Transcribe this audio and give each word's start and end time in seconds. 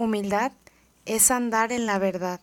Humildad 0.00 0.52
es 1.06 1.32
andar 1.32 1.72
en 1.72 1.84
la 1.84 1.98
verdad. 1.98 2.40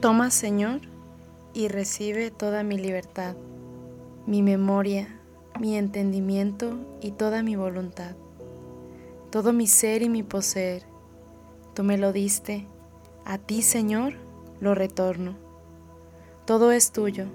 Toma, 0.00 0.32
Señor, 0.32 0.80
y 1.52 1.68
recibe 1.68 2.32
toda 2.32 2.64
mi 2.64 2.78
libertad, 2.78 3.36
mi 4.26 4.42
memoria, 4.42 5.20
mi 5.60 5.76
entendimiento 5.76 6.76
y 7.00 7.12
toda 7.12 7.44
mi 7.44 7.54
voluntad, 7.54 8.16
todo 9.30 9.52
mi 9.52 9.68
ser 9.68 10.02
y 10.02 10.08
mi 10.08 10.24
poseer. 10.24 10.82
Tú 11.74 11.84
me 11.84 11.96
lo 11.96 12.12
diste, 12.12 12.66
a 13.24 13.38
ti, 13.38 13.62
Señor, 13.62 14.14
lo 14.58 14.74
retorno. 14.74 15.36
Todo 16.44 16.72
es 16.72 16.90
tuyo, 16.90 17.28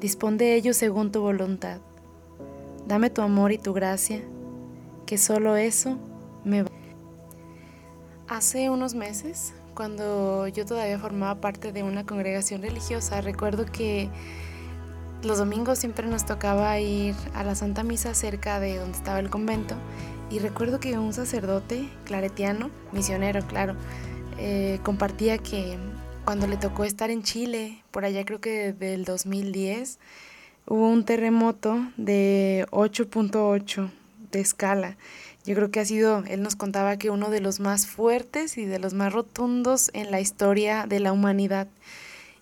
dispón 0.00 0.38
de 0.38 0.54
ello 0.54 0.74
según 0.74 1.12
tu 1.12 1.20
voluntad. 1.20 1.80
Dame 2.86 3.10
tu 3.10 3.22
amor 3.22 3.52
y 3.52 3.58
tu 3.58 3.72
gracia, 3.72 4.22
que 5.06 5.18
solo 5.18 5.56
eso 5.56 5.98
me 6.44 6.62
va. 6.62 6.70
Hace 8.28 8.70
unos 8.70 8.94
meses 8.94 9.54
cuando 9.74 10.48
yo 10.48 10.64
todavía 10.64 10.98
formaba 10.98 11.40
parte 11.40 11.70
de 11.70 11.82
una 11.82 12.06
congregación 12.06 12.62
religiosa, 12.62 13.20
recuerdo 13.20 13.66
que 13.66 14.08
los 15.22 15.38
domingos 15.38 15.78
siempre 15.78 16.06
nos 16.06 16.24
tocaba 16.24 16.78
ir 16.80 17.14
a 17.34 17.44
la 17.44 17.54
Santa 17.54 17.82
Misa 17.82 18.14
cerca 18.14 18.58
de 18.58 18.78
donde 18.78 18.96
estaba 18.96 19.18
el 19.18 19.28
convento 19.28 19.74
y 20.30 20.38
recuerdo 20.38 20.80
que 20.80 20.98
un 20.98 21.12
sacerdote 21.12 21.88
claretiano, 22.04 22.70
misionero, 22.92 23.46
claro, 23.46 23.74
eh, 24.38 24.80
compartía 24.82 25.38
que 25.38 25.78
cuando 26.26 26.46
le 26.46 26.58
tocó 26.58 26.84
estar 26.84 27.10
en 27.10 27.22
Chile, 27.22 27.82
por 27.90 28.04
allá 28.04 28.26
creo 28.26 28.42
que 28.42 28.74
del 28.74 29.06
2010, 29.06 29.98
hubo 30.66 30.88
un 30.90 31.06
terremoto 31.06 31.88
de 31.96 32.66
8.8 32.70 33.90
de 34.30 34.40
escala 34.40 34.98
yo 35.46 35.54
creo 35.54 35.70
que 35.70 35.78
ha 35.78 35.84
sido, 35.84 36.24
él 36.26 36.42
nos 36.42 36.56
contaba 36.56 36.96
que 36.96 37.08
uno 37.08 37.30
de 37.30 37.40
los 37.40 37.60
más 37.60 37.86
fuertes 37.86 38.58
y 38.58 38.64
de 38.64 38.80
los 38.80 38.94
más 38.94 39.12
rotundos 39.12 39.90
en 39.94 40.10
la 40.10 40.20
historia 40.20 40.86
de 40.88 40.98
la 40.98 41.12
humanidad. 41.12 41.68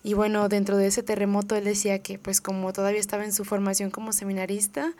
Y 0.03 0.14
bueno, 0.14 0.48
dentro 0.48 0.78
de 0.78 0.87
ese 0.87 1.03
terremoto 1.03 1.55
él 1.55 1.64
decía 1.64 1.98
que 1.98 2.19
pues 2.19 2.41
como 2.41 2.72
todavía 2.72 3.00
estaba 3.00 3.27
en 3.27 3.33
su 3.34 3.44
formación 3.44 3.91
como 3.91 4.12
seminarista, 4.12 4.94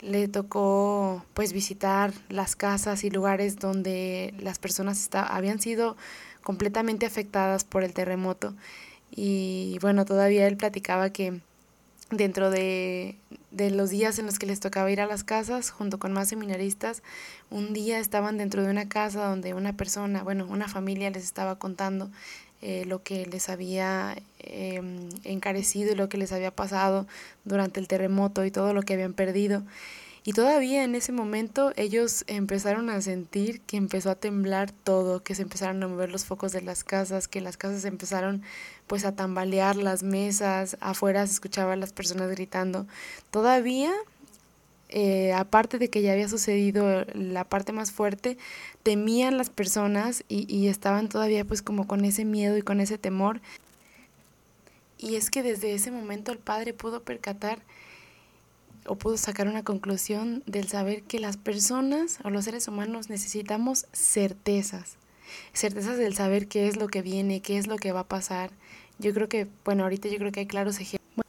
le 0.00 0.26
tocó 0.26 1.24
pues 1.32 1.52
visitar 1.52 2.12
las 2.28 2.56
casas 2.56 3.04
y 3.04 3.10
lugares 3.10 3.56
donde 3.56 4.34
las 4.40 4.58
personas 4.58 5.08
habían 5.12 5.60
sido 5.60 5.96
completamente 6.44 7.06
afectadas 7.06 7.64
por 7.64 7.82
el 7.82 7.92
terremoto. 7.92 8.54
Y 9.10 9.78
bueno, 9.80 10.04
todavía 10.04 10.46
él 10.46 10.56
platicaba 10.56 11.10
que 11.10 11.40
dentro 12.10 12.50
de, 12.50 13.16
de, 13.50 13.70
los 13.70 13.90
días 13.90 14.18
en 14.18 14.26
los 14.26 14.38
que 14.38 14.46
les 14.46 14.60
tocaba 14.60 14.90
ir 14.90 15.00
a 15.00 15.06
las 15.06 15.24
casas 15.24 15.70
junto 15.70 15.98
con 15.98 16.12
más 16.12 16.28
seminaristas, 16.28 17.02
un 17.50 17.72
día 17.72 17.98
estaban 17.98 18.38
dentro 18.38 18.62
de 18.62 18.70
una 18.70 18.88
casa 18.88 19.26
donde 19.26 19.54
una 19.54 19.72
persona, 19.72 20.22
bueno, 20.22 20.46
una 20.48 20.68
familia 20.68 21.10
les 21.10 21.24
estaba 21.24 21.58
contando 21.58 22.10
eh, 22.62 22.84
lo 22.86 23.02
que 23.02 23.26
les 23.26 23.48
había 23.48 24.16
em, 24.38 25.08
encarecido 25.24 25.92
y 25.92 25.96
lo 25.96 26.08
que 26.08 26.18
les 26.18 26.32
había 26.32 26.50
pasado 26.50 27.06
durante 27.44 27.80
el 27.80 27.88
terremoto 27.88 28.44
y 28.44 28.50
todo 28.50 28.72
lo 28.74 28.82
que 28.82 28.94
habían 28.94 29.12
perdido. 29.12 29.62
Y 30.26 30.32
todavía 30.32 30.84
en 30.84 30.94
ese 30.94 31.12
momento 31.12 31.74
ellos 31.76 32.24
empezaron 32.26 32.88
a 32.88 33.02
sentir 33.02 33.60
que 33.60 33.76
empezó 33.76 34.10
a 34.10 34.14
temblar 34.14 34.72
todo, 34.72 35.22
que 35.22 35.34
se 35.34 35.42
empezaron 35.42 35.82
a 35.82 35.88
mover 35.88 36.10
los 36.10 36.24
focos 36.24 36.50
de 36.52 36.62
las 36.62 36.82
casas, 36.82 37.28
que 37.28 37.42
las 37.42 37.58
casas 37.58 37.84
empezaron 37.84 38.42
pues 38.86 39.04
a 39.04 39.14
tambalear 39.14 39.76
las 39.76 40.02
mesas, 40.02 40.78
afuera 40.80 41.26
se 41.26 41.34
escuchaban 41.34 41.78
las 41.78 41.92
personas 41.92 42.30
gritando. 42.30 42.86
Todavía, 43.30 43.92
eh, 44.88 45.34
aparte 45.34 45.78
de 45.78 45.90
que 45.90 46.00
ya 46.00 46.12
había 46.12 46.28
sucedido 46.30 47.04
la 47.12 47.44
parte 47.44 47.72
más 47.72 47.92
fuerte, 47.92 48.38
temían 48.82 49.36
las 49.36 49.50
personas 49.50 50.24
y, 50.26 50.50
y 50.50 50.68
estaban 50.68 51.10
todavía 51.10 51.44
pues 51.44 51.60
como 51.60 51.86
con 51.86 52.02
ese 52.06 52.24
miedo 52.24 52.56
y 52.56 52.62
con 52.62 52.80
ese 52.80 52.96
temor. 52.96 53.42
Y 54.96 55.16
es 55.16 55.28
que 55.28 55.42
desde 55.42 55.74
ese 55.74 55.90
momento 55.90 56.32
el 56.32 56.38
padre 56.38 56.72
pudo 56.72 57.02
percatar 57.02 57.58
o 58.86 58.96
pudo 58.96 59.16
sacar 59.16 59.48
una 59.48 59.62
conclusión 59.62 60.42
del 60.46 60.68
saber 60.68 61.02
que 61.02 61.18
las 61.18 61.36
personas 61.36 62.18
o 62.24 62.30
los 62.30 62.44
seres 62.44 62.68
humanos 62.68 63.08
necesitamos 63.08 63.86
certezas, 63.92 64.96
certezas 65.52 65.98
del 65.98 66.14
saber 66.14 66.48
qué 66.48 66.68
es 66.68 66.76
lo 66.76 66.88
que 66.88 67.02
viene, 67.02 67.40
qué 67.40 67.58
es 67.58 67.66
lo 67.66 67.76
que 67.76 67.92
va 67.92 68.00
a 68.00 68.08
pasar. 68.08 68.50
Yo 68.98 69.12
creo 69.12 69.28
que, 69.28 69.46
bueno, 69.64 69.82
ahorita 69.82 70.08
yo 70.08 70.18
creo 70.18 70.32
que 70.32 70.40
hay 70.40 70.46
claros 70.46 70.78
ejemplos. 70.78 71.26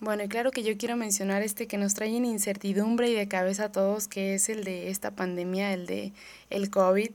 Bueno, 0.00 0.22
y 0.22 0.28
claro 0.28 0.50
que 0.50 0.62
yo 0.62 0.76
quiero 0.76 0.96
mencionar 0.96 1.42
este 1.42 1.66
que 1.66 1.78
nos 1.78 1.94
trae 1.94 2.10
incertidumbre 2.10 3.08
y 3.08 3.14
de 3.14 3.26
cabeza 3.26 3.64
a 3.64 3.72
todos, 3.72 4.06
que 4.06 4.34
es 4.34 4.48
el 4.48 4.64
de 4.64 4.90
esta 4.90 5.12
pandemia, 5.12 5.72
el 5.72 5.86
de 5.86 6.12
el 6.50 6.70
COVID 6.70 7.10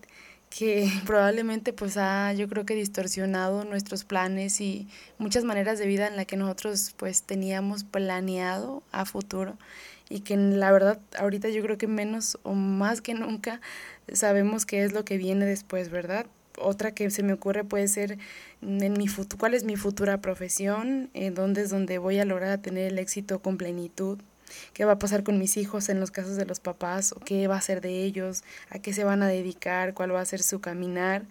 que 0.50 0.90
probablemente 1.06 1.74
pues 1.74 1.98
ha 1.98 2.34
yo 2.34 2.48
creo 2.48 2.66
que 2.66 2.76
distorsionado 2.76 3.64
nuestros 3.66 4.04
planes 4.04 4.62
y 4.62 4.88
muchas 5.18 5.44
maneras 5.44 5.80
de 5.80 5.88
vida 5.88 6.08
en 6.08 6.16
la 6.16 6.26
que 6.26 6.38
nosotros 6.38 6.94
pues 6.98 7.24
teníamos 7.24 7.84
planeado 7.84 8.84
a 8.92 9.06
futuro. 9.06 9.58
Y 10.10 10.22
que 10.22 10.36
la 10.38 10.72
verdad 10.72 11.00
ahorita 11.20 11.50
yo 11.50 11.62
creo 11.62 11.78
que 11.78 11.88
menos 11.88 12.40
o 12.44 12.54
más 12.54 13.02
que 13.02 13.14
nunca 13.14 13.62
sabemos 14.12 14.66
qué 14.66 14.84
es 14.84 14.92
lo 14.92 15.06
que 15.06 15.18
viene 15.18 15.46
después, 15.46 15.90
¿verdad? 15.90 16.26
Otra 16.58 16.94
que 16.94 17.10
se 17.12 17.24
me 17.24 17.34
ocurre 17.34 17.64
puede 17.64 17.88
ser 17.88 18.18
en 18.62 18.94
mi 18.94 19.06
cuál 19.38 19.54
es 19.54 19.64
mi 19.64 19.76
futura 19.76 20.20
profesión, 20.20 21.10
en 21.14 21.36
dónde 21.36 21.62
es 21.62 21.70
donde 21.70 22.00
voy 22.00 22.20
a 22.20 22.26
lograr 22.26 22.58
tener 22.58 22.92
el 22.92 22.98
éxito 22.98 23.40
con 23.40 23.58
plenitud, 23.58 24.20
qué 24.74 24.86
va 24.86 24.94
a 24.94 25.00
pasar 25.00 25.24
con 25.24 25.38
mis 25.38 25.58
hijos 25.58 25.90
en 25.90 26.00
los 26.00 26.12
casos 26.12 26.36
de 26.36 26.46
los 26.46 26.60
papás, 26.60 27.14
qué 27.26 27.48
va 27.48 27.58
a 27.58 27.62
ser 27.62 27.82
de 27.82 28.04
ellos, 28.04 28.44
a 28.70 28.80
qué 28.80 28.94
se 28.94 29.04
van 29.04 29.24
a 29.24 29.28
dedicar, 29.28 29.94
cuál 29.94 30.14
va 30.14 30.22
a 30.22 30.26
ser 30.26 30.42
su 30.44 30.62
caminar, 30.62 31.24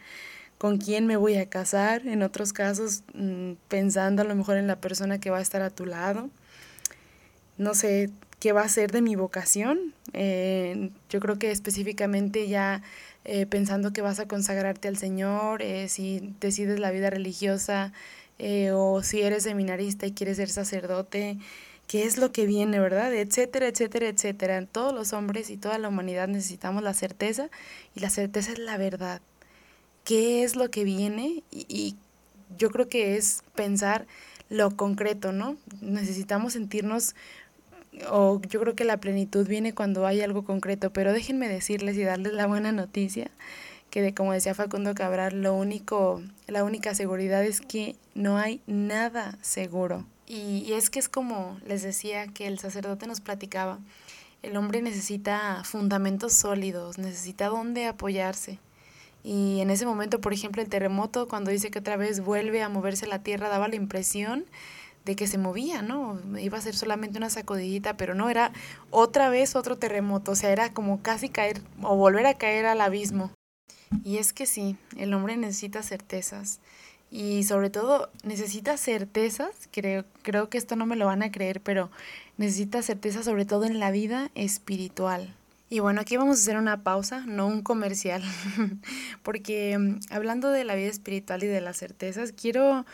con 0.59 0.79
quién 0.79 1.07
me 1.07 1.17
voy 1.17 1.37
a 1.37 1.49
casar, 1.49 2.07
en 2.07 2.23
otros 2.23 2.53
casos 2.53 3.03
mm, 3.15 3.53
pensando 3.69 4.23
a 4.23 4.25
lo 4.25 4.35
mejor 4.35 4.57
en 4.57 4.67
la 4.67 4.77
persona 4.77 5.21
que 5.21 5.31
va 5.31 5.39
a 5.39 5.43
estar 5.43 5.63
a 5.63 5.71
tu 5.71 5.87
lado. 5.87 6.31
No 7.57 7.75
sé 7.75 8.11
qué 8.41 8.53
va 8.53 8.63
a 8.63 8.69
ser 8.69 8.93
de 8.93 9.03
mi 9.03 9.17
vocación. 9.17 9.95
Eh, 10.13 10.91
yo 11.11 11.21
creo 11.21 11.39
que 11.39 11.51
específicamente 11.51 12.49
ya 12.49 12.83
eh, 13.25 13.47
pensando 13.47 13.93
que 13.93 14.03
vas 14.03 14.21
a 14.21 14.29
consagrarte 14.29 14.89
al 14.89 14.97
Señor, 14.97 15.63
eh, 15.63 15.89
si 15.89 16.35
decides 16.41 16.79
la 16.81 16.91
vida 16.91 17.11
religiosa 17.11 17.93
o 18.73 19.03
si 19.03 19.23
eres 19.23 19.43
seminarista 19.43 20.07
y 20.07 20.13
quieres 20.13 20.37
ser 20.37 20.49
sacerdote, 20.49 21.39
qué 21.89 22.05
es 22.05 22.19
lo 22.19 22.31
que 22.31 22.47
viene, 22.47 22.79
¿verdad? 22.79 23.13
Etcétera, 23.13 23.67
etcétera, 23.67 24.09
etcétera. 24.09 24.65
Todos 24.67 24.95
los 24.95 25.13
hombres 25.13 25.51
y 25.51 25.57
toda 25.57 25.79
la 25.79 25.89
humanidad 25.89 26.29
necesitamos 26.29 26.83
la 26.85 26.95
certeza 26.95 27.49
y 27.97 28.01
la 28.01 28.11
certeza 28.11 28.53
es 28.53 28.59
la 28.59 28.77
verdad. 28.77 29.21
¿Qué 30.05 30.45
es 30.45 30.55
lo 30.55 30.71
que 30.71 30.85
viene? 30.85 31.43
Y, 31.51 31.97
yo 32.57 32.71
creo 32.71 32.89
que 32.89 33.17
es 33.17 33.43
pensar 33.55 34.07
lo 34.49 34.75
concreto, 34.75 35.33
¿no? 35.33 35.57
Necesitamos 35.83 36.55
sentirnos, 36.55 37.15
o 38.11 38.41
yo 38.49 38.61
creo 38.61 38.75
que 38.75 38.85
la 38.85 38.97
plenitud 38.97 39.47
viene 39.47 39.75
cuando 39.75 40.07
hay 40.07 40.23
algo 40.23 40.45
concreto, 40.45 40.91
pero 40.91 41.13
déjenme 41.13 41.49
decirles 41.49 41.97
y 41.97 42.05
darles 42.05 42.33
la 42.33 42.47
buena 42.47 42.73
noticia 42.73 43.31
que 43.91 44.03
de 44.03 44.15
como 44.15 44.33
decía 44.33 44.55
Facundo 44.55 44.95
Cabral, 44.95 45.43
lo 45.43 45.55
único, 45.55 46.23
la 46.47 46.65
única 46.65 46.95
seguridad 46.95 47.45
es 47.45 47.61
que 47.61 47.97
no 48.15 48.39
hay 48.39 48.61
nada 48.67 49.39
seguro. 49.43 50.07
Y, 50.29 50.75
es 50.75 50.91
que 50.91 50.99
es 50.99 51.09
como 51.09 51.59
les 51.67 51.83
decía 51.83 52.27
que 52.29 52.47
el 52.47 52.59
sacerdote 52.59 53.07
nos 53.07 53.23
platicaba, 53.23 53.79
el 54.43 54.57
hombre 54.59 54.83
necesita 54.83 55.63
fundamentos 55.65 56.35
sólidos, 56.35 56.99
necesita 56.99 57.49
dónde 57.49 57.87
apoyarse. 57.87 58.59
Y 59.25 59.61
en 59.61 59.71
ese 59.71 59.87
momento, 59.87 60.21
por 60.21 60.35
ejemplo, 60.35 60.61
el 60.63 60.69
terremoto, 60.69 61.29
cuando 61.29 61.51
dice 61.51 61.71
que 61.71 61.79
otra 61.79 61.97
vez 61.97 62.21
vuelve 62.21 62.63
a 62.63 62.69
moverse 62.69 63.07
la 63.07 63.23
tierra, 63.23 63.49
daba 63.49 63.69
la 63.69 63.77
impresión 63.77 64.45
de 65.07 65.17
que 65.17 65.27
se 65.27 65.39
movía, 65.39 65.81
¿no? 65.81 66.21
Iba 66.39 66.59
a 66.59 66.61
ser 66.61 66.77
solamente 66.77 67.17
una 67.17 67.31
sacudidita, 67.31 67.97
pero 67.97 68.15
no, 68.15 68.29
era 68.29 68.53
otra 68.91 69.31
vez 69.31 69.57
otro 69.57 69.79
terremoto, 69.79 70.33
o 70.33 70.37
sea, 70.37 70.51
era 70.51 70.73
como 70.75 71.01
casi 71.01 71.31
caer 71.31 71.63
o 71.83 71.97
volver 71.97 72.27
a 72.27 72.35
caer 72.35 72.67
al 72.67 72.83
abismo. 72.83 73.33
Y 74.05 74.19
es 74.19 74.35
que 74.35 74.45
sí, 74.45 74.77
el 74.99 75.15
hombre 75.15 75.39
necesita 75.39 75.83
certezas, 75.83 76.61
y 77.11 77.45
sobre 77.45 77.71
todo 77.71 78.11
necesita 78.23 78.77
certezas, 78.77 79.51
creo, 79.71 80.05
creo 80.23 80.49
que 80.51 80.59
esto 80.59 80.77
no 80.77 80.87
me 80.87 80.97
lo 80.97 81.07
van 81.07 81.23
a 81.23 81.33
creer, 81.33 81.61
pero 81.61 81.91
necesita 82.37 82.83
certeza 82.83 83.23
sobre 83.23 83.45
todo 83.45 83.65
en 83.65 83.79
la 83.79 83.91
vida 83.91 84.31
espiritual. 84.35 85.35
Y 85.71 85.81
bueno, 85.81 86.01
aquí 86.01 86.17
vamos 86.17 86.39
a 86.39 86.43
hacer 86.43 86.57
una 86.57 86.83
pausa, 86.83 87.25
no 87.27 87.47
un 87.47 87.63
comercial, 87.63 88.23
porque 89.23 89.77
mm, 89.79 90.01
hablando 90.11 90.51
de 90.51 90.65
la 90.65 90.75
vida 90.75 90.89
espiritual 90.89 91.43
y 91.43 91.47
de 91.47 91.61
las 91.61 91.79
certezas, 91.79 92.33
quiero 92.33 92.87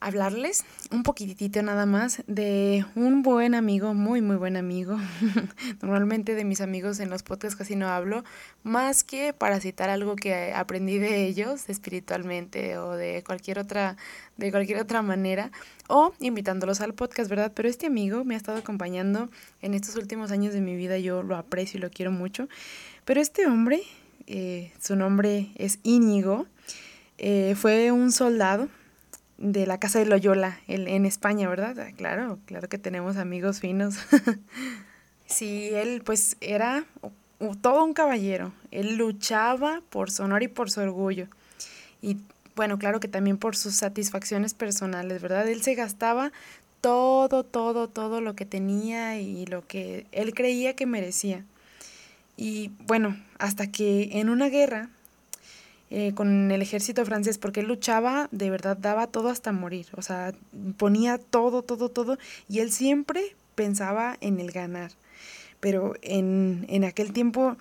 hablarles 0.00 0.64
un 0.90 1.02
poquitito 1.02 1.62
nada 1.62 1.86
más 1.86 2.22
de 2.26 2.84
un 2.94 3.22
buen 3.22 3.54
amigo, 3.54 3.94
muy 3.94 4.20
muy 4.22 4.36
buen 4.36 4.56
amigo. 4.56 4.98
Normalmente 5.82 6.34
de 6.34 6.44
mis 6.44 6.60
amigos 6.60 7.00
en 7.00 7.10
los 7.10 7.22
podcasts 7.22 7.56
casi 7.56 7.76
no 7.76 7.88
hablo, 7.88 8.24
más 8.62 9.04
que 9.04 9.32
para 9.32 9.60
citar 9.60 9.90
algo 9.90 10.16
que 10.16 10.52
aprendí 10.52 10.98
de 10.98 11.26
ellos 11.26 11.68
espiritualmente 11.68 12.78
o 12.78 12.92
de 12.92 13.22
cualquier 13.24 13.58
otra 13.58 13.96
de 14.36 14.50
cualquier 14.50 14.78
otra 14.80 15.02
manera 15.02 15.50
o 15.88 16.12
invitándolos 16.20 16.80
al 16.80 16.94
podcast, 16.94 17.28
¿verdad? 17.28 17.52
Pero 17.54 17.68
este 17.68 17.86
amigo 17.86 18.24
me 18.24 18.34
ha 18.34 18.36
estado 18.36 18.58
acompañando 18.58 19.28
en 19.62 19.74
estos 19.74 19.96
últimos 19.96 20.30
años 20.30 20.54
de 20.54 20.60
mi 20.60 20.76
vida, 20.76 20.98
yo 20.98 21.22
lo 21.22 21.36
aprecio 21.36 21.78
y 21.78 21.80
lo 21.80 21.90
quiero 21.90 22.12
mucho. 22.12 22.48
Pero 23.04 23.20
este 23.20 23.46
hombre, 23.46 23.82
eh, 24.26 24.72
su 24.78 24.96
nombre 24.96 25.50
es 25.56 25.80
Íñigo, 25.82 26.46
eh, 27.16 27.54
fue 27.56 27.90
un 27.90 28.12
soldado 28.12 28.68
de 29.38 29.66
la 29.66 29.78
casa 29.78 30.00
de 30.00 30.06
Loyola 30.06 30.60
en 30.66 31.06
España, 31.06 31.48
¿verdad? 31.48 31.78
Ah, 31.78 31.92
claro, 31.96 32.38
claro 32.44 32.68
que 32.68 32.78
tenemos 32.78 33.16
amigos 33.16 33.60
finos. 33.60 33.96
sí, 35.26 35.70
él 35.72 36.02
pues 36.04 36.36
era 36.40 36.84
todo 37.60 37.84
un 37.84 37.94
caballero. 37.94 38.52
Él 38.72 38.96
luchaba 38.96 39.80
por 39.90 40.10
su 40.10 40.24
honor 40.24 40.42
y 40.42 40.48
por 40.48 40.70
su 40.70 40.80
orgullo. 40.80 41.28
Y 42.02 42.18
bueno, 42.56 42.78
claro 42.78 42.98
que 42.98 43.08
también 43.08 43.38
por 43.38 43.56
sus 43.56 43.76
satisfacciones 43.76 44.54
personales, 44.54 45.22
¿verdad? 45.22 45.48
Él 45.48 45.62
se 45.62 45.76
gastaba 45.76 46.32
todo, 46.80 47.44
todo, 47.44 47.88
todo 47.88 48.20
lo 48.20 48.34
que 48.34 48.44
tenía 48.44 49.20
y 49.20 49.46
lo 49.46 49.66
que 49.66 50.06
él 50.10 50.34
creía 50.34 50.74
que 50.74 50.86
merecía. 50.86 51.44
Y 52.36 52.72
bueno, 52.86 53.16
hasta 53.38 53.70
que 53.70 54.10
en 54.18 54.28
una 54.28 54.48
guerra 54.48 54.90
eh, 55.90 56.12
con 56.14 56.50
el 56.50 56.60
ejército 56.60 57.04
francés 57.04 57.38
porque 57.38 57.60
él 57.60 57.66
luchaba, 57.66 58.28
de 58.30 58.50
verdad 58.50 58.76
daba 58.76 59.06
todo 59.06 59.28
hasta 59.28 59.52
morir, 59.52 59.86
o 59.96 60.02
sea, 60.02 60.34
ponía 60.76 61.18
todo, 61.18 61.62
todo, 61.62 61.88
todo 61.88 62.18
y 62.48 62.60
él 62.60 62.70
siempre 62.70 63.34
pensaba 63.54 64.16
en 64.20 64.38
el 64.40 64.50
ganar. 64.50 64.92
Pero 65.60 65.94
en, 66.02 66.66
en 66.68 66.84
aquel 66.84 67.12
tiempo, 67.12 67.56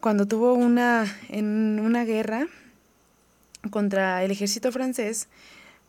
cuando 0.00 0.26
tuvo 0.26 0.54
una, 0.54 1.06
en 1.28 1.78
una 1.78 2.04
guerra 2.04 2.48
contra 3.70 4.24
el 4.24 4.30
ejército 4.30 4.72
francés, 4.72 5.28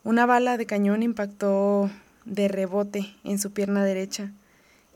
una 0.04 0.26
bala 0.26 0.56
de 0.56 0.66
cañón 0.66 1.02
impactó 1.02 1.90
de 2.24 2.48
rebote 2.48 3.14
en 3.24 3.38
su 3.38 3.52
pierna 3.52 3.84
derecha 3.84 4.32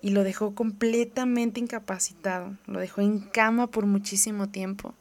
y 0.03 0.11
lo 0.11 0.23
dejó 0.23 0.55
completamente 0.55 1.61
incapacitado, 1.61 2.57
lo 2.67 2.79
dejó 2.79 3.01
en 3.01 3.21
cama 3.21 3.67
por 3.69 3.87
muchísimo 3.87 4.49
tiempo. 4.49 4.95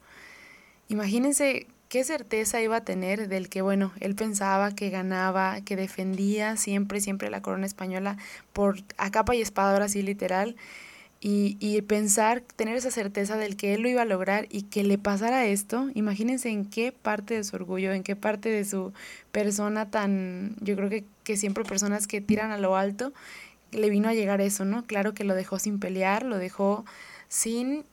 Imagínense 0.87 1.67
qué 1.89 2.03
certeza 2.03 2.61
iba 2.61 2.77
a 2.77 2.83
tener 2.83 3.27
del 3.27 3.49
que, 3.49 3.61
bueno, 3.61 3.91
él 3.99 4.15
pensaba 4.15 4.73
que 4.75 4.89
ganaba, 4.89 5.61
que 5.61 5.75
defendía 5.75 6.57
siempre, 6.57 7.01
siempre 7.01 7.29
la 7.29 7.41
corona 7.41 7.65
española 7.65 8.17
por 8.53 8.77
a 8.97 9.11
capa 9.11 9.35
y 9.35 9.41
espada, 9.41 9.73
ahora 9.73 9.89
sí 9.89 10.01
literal, 10.01 10.55
y, 11.21 11.57
y 11.59 11.81
pensar, 11.81 12.41
tener 12.55 12.75
esa 12.75 12.91
certeza 12.91 13.37
del 13.37 13.55
que 13.55 13.73
él 13.73 13.81
lo 13.81 13.89
iba 13.89 14.03
a 14.03 14.05
lograr 14.05 14.47
y 14.51 14.63
que 14.63 14.83
le 14.83 14.97
pasara 14.97 15.45
esto, 15.45 15.89
imagínense 15.95 16.49
en 16.49 16.65
qué 16.65 16.91
parte 16.91 17.35
de 17.35 17.43
su 17.43 17.55
orgullo, 17.55 17.93
en 17.93 18.03
qué 18.03 18.15
parte 18.15 18.49
de 18.49 18.65
su 18.65 18.93
persona 19.31 19.89
tan, 19.89 20.55
yo 20.61 20.75
creo 20.75 20.89
que, 20.89 21.03
que 21.23 21.37
siempre 21.37 21.63
personas 21.63 22.07
que 22.07 22.21
tiran 22.21 22.51
a 22.51 22.57
lo 22.57 22.75
alto, 22.75 23.13
le 23.71 23.89
vino 23.89 24.09
a 24.09 24.13
llegar 24.13 24.41
eso, 24.41 24.65
¿no? 24.65 24.85
Claro 24.85 25.13
que 25.13 25.23
lo 25.23 25.33
dejó 25.33 25.59
sin 25.59 25.79
pelear, 25.79 26.23
lo 26.23 26.37
dejó 26.37 26.85
sin 27.27 27.85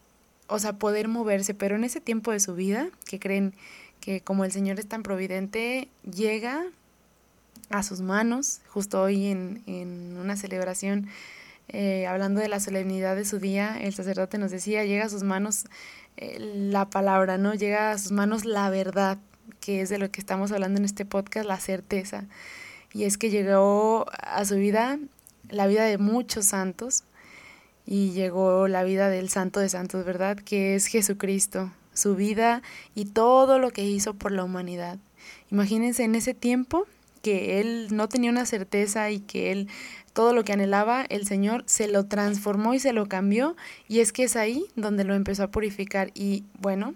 o 0.53 0.59
sea, 0.59 0.75
poder 0.75 1.09
moverse, 1.09 1.55
pero 1.55 1.77
en 1.77 1.85
ese 1.85 2.01
tiempo 2.01 2.33
de 2.33 2.41
su 2.41 2.55
vida, 2.55 2.89
que 3.07 3.19
creen 3.19 3.55
que 4.01 4.21
como 4.21 4.45
el 4.45 4.53
Señor 4.53 4.79
es 4.79 4.87
tan 4.87 5.03
providente, 5.03 5.89
llega 6.11 6.65
a 7.71 7.83
sus 7.83 8.01
manos, 8.01 8.61
justo 8.69 9.01
hoy 9.01 9.27
en, 9.27 9.63
en 9.67 10.17
una 10.19 10.37
celebración, 10.37 11.09
eh, 11.69 12.07
hablando 12.07 12.41
de 12.41 12.49
la 12.49 12.61
solemnidad 12.61 13.17
de 13.17 13.25
su 13.25 13.39
día, 13.39 13.79
el 13.81 13.95
sacerdote 13.95 14.37
nos 14.37 14.51
decía, 14.51 14.85
llega 14.85 15.07
a 15.07 15.09
sus 15.09 15.23
manos 15.23 15.65
eh, 16.17 16.39
la 16.39 16.91
palabra, 16.91 17.39
¿no? 17.39 17.55
Llega 17.55 17.93
a 17.93 17.99
sus 17.99 18.13
manos 18.13 18.45
la 18.45 18.69
verdad, 18.69 19.19
que 19.61 19.81
es 19.81 19.89
de 19.89 19.99
lo 19.99 20.11
que 20.11 20.21
estamos 20.21 20.53
hablando 20.53 20.79
en 20.79 20.85
este 20.85 21.05
podcast, 21.07 21.47
la 21.47 21.59
certeza. 21.59 22.27
Y 22.93 23.05
es 23.05 23.17
que 23.17 23.31
llegó 23.31 24.07
a 24.11 24.45
su 24.45 24.57
vida 24.57 24.99
la 25.49 25.67
vida 25.67 25.85
de 25.85 25.99
muchos 25.99 26.47
santos, 26.47 27.05
y 27.87 28.11
llegó 28.13 28.69
la 28.69 28.85
vida 28.85 29.09
del 29.09 29.29
Santo 29.29 29.61
de 29.61 29.69
Santos, 29.69 30.05
¿verdad? 30.05 30.37
Que 30.37 30.75
es 30.75 30.87
Jesucristo, 30.87 31.73
su 31.93 32.15
vida 32.15 32.63
y 32.95 33.07
todo 33.07 33.59
lo 33.59 33.71
que 33.71 33.85
hizo 33.85 34.15
por 34.15 34.33
la 34.33 34.45
humanidad. 34.45 34.99
Imagínense 35.51 36.05
en 36.05 36.15
ese 36.15 36.35
tiempo 36.35 36.87
que 37.23 37.61
él 37.61 37.89
no 37.91 38.09
tenía 38.09 38.31
una 38.31 38.47
certeza 38.47 39.11
y 39.11 39.21
que 39.21 39.53
él 39.53 39.69
todo 40.13 40.35
lo 40.35 40.45
que 40.45 40.53
anhelaba, 40.53 41.07
el 41.09 41.27
Señor 41.27 41.65
se 41.67 41.89
lo 41.89 42.05
transformó 42.07 42.75
y 42.75 42.79
se 42.79 42.93
lo 42.93 43.07
cambió 43.07 43.57
y 43.89 44.01
es 44.01 44.13
que 44.13 44.25
es 44.25 44.37
ahí 44.37 44.67
donde 44.77 45.05
lo 45.05 45.15
empezó 45.15 45.45
a 45.45 45.51
purificar 45.51 46.11
y 46.15 46.45
bueno, 46.61 46.95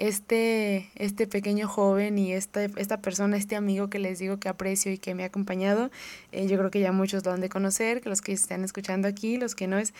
este, 0.00 0.90
este 0.94 1.26
pequeño 1.26 1.68
joven 1.68 2.18
y 2.18 2.32
esta, 2.32 2.64
esta 2.64 3.02
persona, 3.02 3.36
este 3.36 3.54
amigo 3.54 3.90
que 3.90 3.98
les 3.98 4.18
digo 4.18 4.38
que 4.38 4.48
aprecio 4.48 4.90
y 4.90 4.96
que 4.96 5.14
me 5.14 5.24
ha 5.24 5.26
acompañado, 5.26 5.90
eh, 6.32 6.46
yo 6.48 6.56
creo 6.56 6.70
que 6.70 6.80
ya 6.80 6.90
muchos 6.90 7.24
lo 7.26 7.32
han 7.32 7.42
de 7.42 7.50
conocer, 7.50 8.00
que 8.00 8.08
los 8.08 8.22
que 8.22 8.32
están 8.32 8.64
escuchando 8.64 9.06
aquí, 9.06 9.36
los 9.36 9.54
que 9.54 9.66
no 9.66 9.78
es, 9.78 9.92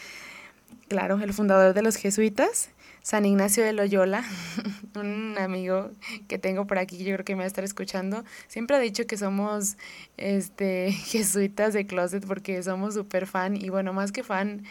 claro, 0.89 1.21
el 1.21 1.35
fundador 1.35 1.75
de 1.75 1.83
los 1.83 1.97
jesuitas, 1.97 2.71
San 3.03 3.27
Ignacio 3.27 3.63
de 3.63 3.75
Loyola, 3.75 4.25
un 4.95 5.37
amigo 5.39 5.91
que 6.29 6.39
tengo 6.39 6.67
por 6.67 6.79
aquí, 6.79 6.97
yo 7.05 7.13
creo 7.17 7.25
que 7.27 7.35
me 7.35 7.41
va 7.41 7.45
a 7.45 7.49
estar 7.49 7.65
escuchando, 7.65 8.25
siempre 8.49 8.77
ha 8.77 8.81
dicho 8.81 9.07
que 9.07 9.19
somos 9.19 9.77
este, 10.17 10.93
jesuitas 11.09 11.75
de 11.75 11.87
closet 11.87 12.27
porque 12.27 12.63
somos 12.63 12.95
súper 12.95 13.27
fan 13.27 13.55
y 13.55 13.69
bueno, 13.69 13.93
más 13.93 14.13
que 14.13 14.23
fan, 14.23 14.65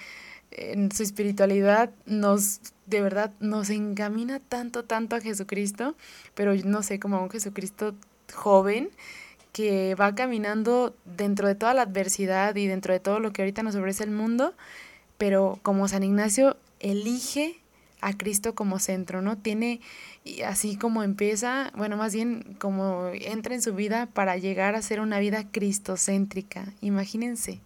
en 0.51 0.91
su 0.91 1.03
espiritualidad 1.03 1.91
nos 2.05 2.61
de 2.85 3.01
verdad 3.01 3.33
nos 3.39 3.69
encamina 3.69 4.39
tanto, 4.39 4.83
tanto 4.83 5.15
a 5.15 5.21
Jesucristo, 5.21 5.95
pero 6.33 6.55
no 6.55 6.81
sé, 6.81 6.99
como 6.99 7.17
a 7.17 7.21
un 7.21 7.29
Jesucristo 7.29 7.93
joven 8.33 8.89
que 9.53 9.95
va 9.95 10.15
caminando 10.15 10.95
dentro 11.05 11.47
de 11.47 11.55
toda 11.55 11.73
la 11.73 11.83
adversidad 11.83 12.55
y 12.55 12.67
dentro 12.67 12.93
de 12.93 12.99
todo 12.99 13.19
lo 13.19 13.31
que 13.31 13.41
ahorita 13.41 13.63
nos 13.63 13.75
ofrece 13.75 14.03
el 14.03 14.11
mundo, 14.11 14.53
pero 15.17 15.59
como 15.63 15.87
San 15.87 16.03
Ignacio 16.03 16.57
elige 16.79 17.59
a 18.01 18.13
Cristo 18.13 18.55
como 18.55 18.79
centro, 18.79 19.21
¿no? 19.21 19.37
Tiene, 19.37 19.81
así 20.45 20.77
como 20.77 21.03
empieza, 21.03 21.71
bueno, 21.75 21.97
más 21.97 22.13
bien 22.13 22.55
como 22.59 23.09
entra 23.13 23.53
en 23.53 23.61
su 23.61 23.75
vida 23.75 24.07
para 24.07 24.37
llegar 24.37 24.75
a 24.75 24.81
ser 24.81 25.01
una 25.01 25.19
vida 25.19 25.51
cristocéntrica, 25.51 26.73
imagínense. 26.81 27.61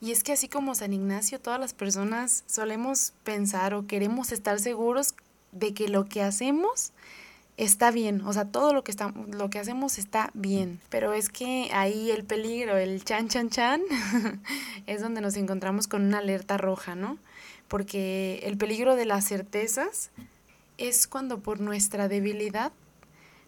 Y 0.00 0.12
es 0.12 0.22
que 0.22 0.32
así 0.32 0.48
como 0.48 0.74
San 0.74 0.92
Ignacio, 0.92 1.40
todas 1.40 1.58
las 1.58 1.72
personas 1.72 2.44
solemos 2.46 3.12
pensar 3.24 3.74
o 3.74 3.86
queremos 3.86 4.32
estar 4.32 4.58
seguros 4.60 5.14
de 5.52 5.72
que 5.72 5.88
lo 5.88 6.06
que 6.06 6.22
hacemos 6.22 6.92
está 7.56 7.90
bien, 7.90 8.20
o 8.22 8.32
sea, 8.34 8.44
todo 8.44 8.74
lo 8.74 8.84
que, 8.84 8.90
está, 8.90 9.14
lo 9.30 9.48
que 9.48 9.58
hacemos 9.58 9.96
está 9.98 10.30
bien, 10.34 10.78
pero 10.90 11.14
es 11.14 11.30
que 11.30 11.70
ahí 11.72 12.10
el 12.10 12.24
peligro, 12.24 12.76
el 12.76 13.02
chan 13.02 13.28
chan 13.28 13.48
chan, 13.48 13.80
es 14.86 15.00
donde 15.00 15.22
nos 15.22 15.36
encontramos 15.36 15.88
con 15.88 16.02
una 16.02 16.18
alerta 16.18 16.58
roja, 16.58 16.94
¿no? 16.94 17.16
Porque 17.68 18.40
el 18.44 18.58
peligro 18.58 18.94
de 18.94 19.06
las 19.06 19.26
certezas 19.26 20.10
es 20.76 21.06
cuando 21.06 21.38
por 21.38 21.60
nuestra 21.60 22.08
debilidad 22.08 22.72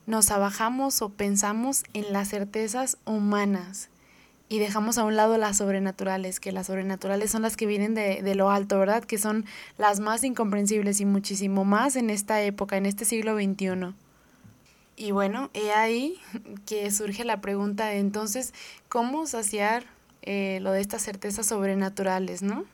nos 0.06 0.30
abajamos 0.30 1.02
o 1.02 1.10
pensamos 1.10 1.84
en 1.92 2.12
las 2.12 2.30
certezas 2.30 2.96
humanas 3.04 3.90
y 4.48 4.58
dejamos 4.58 4.98
a 4.98 5.04
un 5.04 5.16
lado 5.16 5.36
las 5.36 5.58
sobrenaturales, 5.58 6.40
que 6.40 6.52
las 6.52 6.68
sobrenaturales 6.68 7.30
son 7.30 7.42
las 7.42 7.56
que 7.56 7.66
vienen 7.66 7.94
de, 7.94 8.22
de, 8.22 8.34
lo 8.34 8.50
alto, 8.50 8.78
¿verdad? 8.78 9.04
Que 9.04 9.18
son 9.18 9.44
las 9.76 10.00
más 10.00 10.24
incomprensibles 10.24 11.00
y 11.00 11.04
muchísimo 11.04 11.64
más 11.64 11.96
en 11.96 12.10
esta 12.10 12.42
época, 12.42 12.76
en 12.76 12.86
este 12.86 13.04
siglo 13.04 13.34
XXI. 13.36 13.94
Y 14.96 15.12
bueno, 15.12 15.50
he 15.54 15.70
ahí 15.72 16.18
que 16.66 16.90
surge 16.90 17.24
la 17.24 17.40
pregunta 17.40 17.86
de 17.86 17.98
entonces, 17.98 18.52
¿cómo 18.88 19.26
saciar 19.26 19.84
eh, 20.22 20.58
lo 20.62 20.72
de 20.72 20.80
estas 20.80 21.02
certezas 21.02 21.46
sobrenaturales, 21.46 22.42
no? 22.42 22.64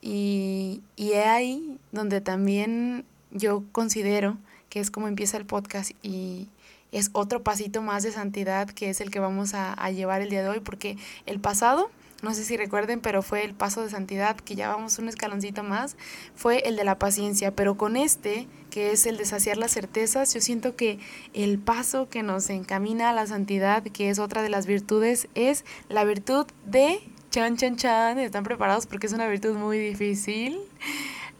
Y, 0.00 0.80
y 0.96 1.12
he 1.12 1.24
ahí 1.24 1.78
donde 1.92 2.22
también 2.22 3.04
yo 3.30 3.62
considero 3.72 4.38
que 4.70 4.80
es 4.80 4.90
como 4.90 5.08
empieza 5.08 5.36
el 5.36 5.44
podcast 5.44 5.90
y, 6.02 6.48
es 6.92 7.10
otro 7.12 7.42
pasito 7.42 7.82
más 7.82 8.02
de 8.02 8.12
santidad 8.12 8.68
que 8.68 8.90
es 8.90 9.00
el 9.00 9.10
que 9.10 9.20
vamos 9.20 9.54
a, 9.54 9.90
llevar 9.90 10.20
el 10.22 10.30
día 10.30 10.42
de 10.42 10.48
hoy, 10.48 10.60
porque 10.60 10.96
el 11.26 11.40
pasado, 11.40 11.90
no 12.22 12.34
sé 12.34 12.44
si 12.44 12.56
recuerden, 12.56 13.00
pero 13.00 13.22
fue 13.22 13.44
el 13.44 13.54
paso 13.54 13.82
de 13.82 13.90
santidad, 13.90 14.36
que 14.36 14.54
ya 14.54 14.68
vamos 14.68 14.98
un 14.98 15.08
escaloncito 15.08 15.62
más, 15.62 15.96
fue 16.34 16.58
el 16.68 16.76
de 16.76 16.84
la 16.84 16.98
paciencia, 16.98 17.54
pero 17.54 17.76
con 17.76 17.96
este, 17.96 18.46
que 18.70 18.92
es 18.92 19.06
el 19.06 19.16
de 19.16 19.24
saciar 19.24 19.56
las 19.56 19.72
certezas, 19.72 20.32
yo 20.34 20.40
siento 20.40 20.76
que 20.76 20.98
el 21.32 21.58
paso 21.58 22.08
que 22.08 22.22
nos 22.22 22.50
encamina 22.50 23.10
a 23.10 23.12
la 23.12 23.26
santidad, 23.26 23.82
que 23.82 24.10
es 24.10 24.18
otra 24.18 24.42
de 24.42 24.50
las 24.50 24.66
virtudes, 24.66 25.28
es 25.34 25.64
la 25.88 26.04
virtud 26.04 26.46
de 26.66 27.00
chan, 27.30 27.56
chan, 27.56 27.76
chan, 27.76 28.18
están 28.18 28.44
preparados 28.44 28.86
porque 28.86 29.06
es 29.06 29.12
una 29.12 29.28
virtud 29.28 29.56
muy 29.56 29.78
difícil. 29.78 30.58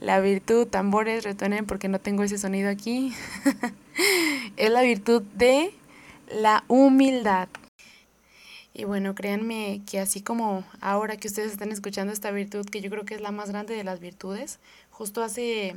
La 0.00 0.18
virtud, 0.20 0.66
tambores, 0.66 1.24
retuenen 1.24 1.66
porque 1.66 1.88
no 1.88 2.00
tengo 2.00 2.22
ese 2.22 2.38
sonido 2.38 2.70
aquí. 2.70 3.12
es 4.56 4.70
la 4.70 4.80
virtud 4.80 5.22
de 5.34 5.74
la 6.32 6.64
humildad. 6.68 7.48
Y 8.72 8.84
bueno, 8.84 9.14
créanme 9.14 9.82
que 9.84 10.00
así 10.00 10.22
como 10.22 10.64
ahora 10.80 11.18
que 11.18 11.28
ustedes 11.28 11.52
están 11.52 11.70
escuchando 11.70 12.14
esta 12.14 12.30
virtud, 12.30 12.64
que 12.64 12.80
yo 12.80 12.88
creo 12.88 13.04
que 13.04 13.14
es 13.14 13.20
la 13.20 13.30
más 13.30 13.50
grande 13.50 13.74
de 13.74 13.84
las 13.84 14.00
virtudes, 14.00 14.58
justo 14.90 15.22
hace 15.22 15.74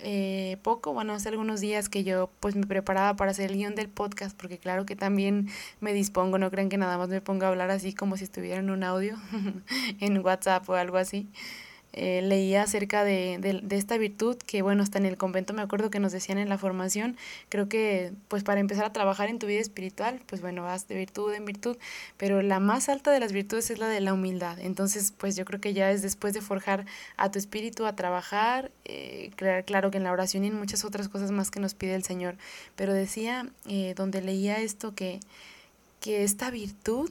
eh, 0.00 0.58
poco, 0.62 0.92
bueno, 0.92 1.14
hace 1.14 1.30
algunos 1.30 1.60
días 1.60 1.88
que 1.88 2.04
yo 2.04 2.28
pues 2.40 2.56
me 2.56 2.66
preparaba 2.66 3.16
para 3.16 3.30
hacer 3.30 3.50
el 3.50 3.56
guion 3.56 3.74
del 3.74 3.88
podcast, 3.88 4.36
porque 4.36 4.58
claro 4.58 4.84
que 4.84 4.96
también 4.96 5.48
me 5.80 5.94
dispongo, 5.94 6.36
no 6.36 6.50
crean 6.50 6.68
que 6.68 6.76
nada 6.76 6.98
más 6.98 7.08
me 7.08 7.22
ponga 7.22 7.46
a 7.46 7.50
hablar 7.50 7.70
así 7.70 7.94
como 7.94 8.18
si 8.18 8.24
estuviera 8.24 8.60
en 8.60 8.68
un 8.68 8.84
audio, 8.84 9.16
en 10.00 10.18
WhatsApp 10.18 10.68
o 10.68 10.74
algo 10.74 10.98
así 10.98 11.26
eh, 11.94 12.22
leía 12.22 12.62
acerca 12.62 13.04
de, 13.04 13.38
de, 13.38 13.76
esta 13.76 13.98
virtud 13.98 14.36
que, 14.36 14.62
bueno, 14.62 14.82
hasta 14.82 14.98
en 14.98 15.04
el 15.04 15.18
convento 15.18 15.52
me 15.52 15.60
acuerdo 15.60 15.90
que 15.90 16.00
nos 16.00 16.10
decían 16.10 16.38
en 16.38 16.48
la 16.48 16.56
formación, 16.56 17.18
creo 17.50 17.68
que 17.68 18.12
pues 18.28 18.44
para 18.44 18.60
empezar 18.60 18.86
a 18.86 18.92
trabajar 18.92 19.28
en 19.28 19.38
tu 19.38 19.46
vida 19.46 19.60
espiritual, 19.60 20.20
pues 20.26 20.40
bueno, 20.40 20.62
vas 20.62 20.88
de 20.88 20.96
virtud 20.96 21.34
en 21.34 21.44
virtud, 21.44 21.76
pero 22.16 22.40
la 22.40 22.60
más 22.60 22.88
alta 22.88 23.10
de 23.10 23.20
las 23.20 23.32
virtudes 23.32 23.70
es 23.70 23.78
la 23.78 23.88
de 23.88 24.00
la 24.00 24.14
humildad. 24.14 24.58
Entonces, 24.58 25.12
pues 25.16 25.36
yo 25.36 25.44
creo 25.44 25.60
que 25.60 25.74
ya 25.74 25.90
es 25.90 26.00
después 26.00 26.32
de 26.32 26.40
forjar 26.40 26.86
a 27.18 27.30
tu 27.30 27.38
espíritu 27.38 27.84
a 27.84 27.94
trabajar, 27.94 28.70
eh, 28.86 29.30
claro, 29.66 29.90
que 29.90 29.98
en 29.98 30.04
la 30.04 30.12
oración 30.12 30.44
y 30.44 30.48
en 30.48 30.58
muchas 30.58 30.84
otras 30.84 31.08
cosas 31.08 31.30
más 31.30 31.50
que 31.50 31.60
nos 31.60 31.74
pide 31.74 31.94
el 31.94 32.04
Señor, 32.04 32.36
pero 32.74 32.94
decía, 32.94 33.48
eh, 33.68 33.92
donde 33.96 34.22
leía 34.22 34.60
esto, 34.60 34.94
que, 34.94 35.20
que 36.00 36.24
esta 36.24 36.50
virtud 36.50 37.10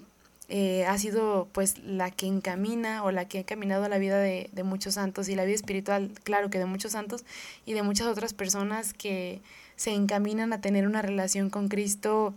eh, 0.53 0.85
ha 0.85 0.97
sido 0.97 1.47
pues 1.53 1.79
la 1.79 2.11
que 2.11 2.27
encamina 2.27 3.05
o 3.05 3.11
la 3.11 3.25
que 3.25 3.37
ha 3.37 3.41
encaminado 3.41 3.87
la 3.87 3.97
vida 3.97 4.19
de, 4.19 4.49
de, 4.51 4.63
muchos 4.63 4.95
santos 4.95 5.29
y 5.29 5.35
la 5.35 5.45
vida 5.45 5.55
espiritual, 5.55 6.11
claro 6.23 6.49
que 6.49 6.59
de 6.59 6.65
muchos 6.65 6.91
santos 6.91 7.23
y 7.65 7.71
de 7.71 7.83
muchas 7.83 8.07
otras 8.07 8.33
personas 8.33 8.93
que 8.93 9.39
se 9.77 9.91
encaminan 9.91 10.51
a 10.51 10.59
tener 10.59 10.85
una 10.85 11.01
relación 11.01 11.49
con 11.49 11.69
Cristo 11.69 12.33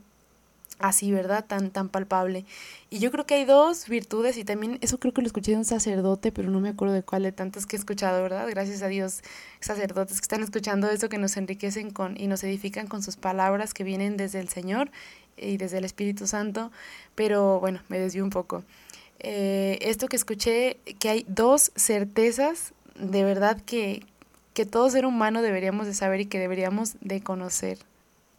así, 0.78 1.12
¿verdad? 1.12 1.44
Tan, 1.46 1.70
tan 1.70 1.88
palpable. 1.88 2.44
Y 2.90 2.98
yo 2.98 3.10
creo 3.10 3.26
que 3.26 3.34
hay 3.34 3.44
dos 3.44 3.88
virtudes 3.88 4.36
y 4.36 4.44
también 4.44 4.78
eso 4.80 4.98
creo 4.98 5.12
que 5.12 5.22
lo 5.22 5.26
escuché 5.26 5.52
de 5.52 5.58
un 5.58 5.64
sacerdote, 5.64 6.32
pero 6.32 6.50
no 6.50 6.60
me 6.60 6.70
acuerdo 6.70 6.94
de 6.94 7.02
cuál 7.02 7.22
de 7.22 7.32
tantos 7.32 7.66
que 7.66 7.76
he 7.76 7.78
escuchado, 7.78 8.22
¿verdad? 8.22 8.46
Gracias 8.48 8.82
a 8.82 8.88
Dios, 8.88 9.22
sacerdotes 9.60 10.20
que 10.20 10.24
están 10.24 10.42
escuchando 10.42 10.90
eso, 10.90 11.08
que 11.08 11.18
nos 11.18 11.36
enriquecen 11.36 11.90
con 11.90 12.20
y 12.20 12.26
nos 12.26 12.44
edifican 12.44 12.86
con 12.86 13.02
sus 13.02 13.16
palabras 13.16 13.74
que 13.74 13.84
vienen 13.84 14.16
desde 14.16 14.40
el 14.40 14.48
Señor 14.48 14.90
y 15.36 15.56
desde 15.56 15.78
el 15.78 15.84
Espíritu 15.84 16.26
Santo, 16.26 16.70
pero 17.14 17.60
bueno, 17.60 17.80
me 17.88 17.98
desvío 17.98 18.24
un 18.24 18.30
poco. 18.30 18.64
Eh, 19.20 19.78
esto 19.80 20.06
que 20.08 20.16
escuché, 20.16 20.78
que 20.98 21.08
hay 21.08 21.24
dos 21.28 21.72
certezas 21.76 22.74
de 22.94 23.24
verdad 23.24 23.60
que, 23.60 24.04
que 24.52 24.66
todo 24.66 24.90
ser 24.90 25.06
humano 25.06 25.42
deberíamos 25.42 25.86
de 25.86 25.94
saber 25.94 26.20
y 26.20 26.26
que 26.26 26.38
deberíamos 26.38 26.96
de 27.00 27.20
conocer. 27.22 27.78